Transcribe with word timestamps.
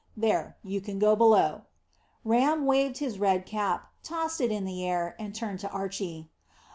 "There; 0.17 0.57
you 0.63 0.81
can 0.81 0.97
go 0.97 1.15
below." 1.15 1.65
Ram 2.25 2.65
waved 2.65 2.97
his 2.97 3.19
red 3.19 3.45
cap, 3.45 3.91
tossed 4.01 4.41
it 4.41 4.51
in 4.51 4.65
the 4.65 4.83
air, 4.83 5.15
and 5.19 5.35
turned 5.35 5.59
to 5.59 5.69
Archy. 5.69 6.31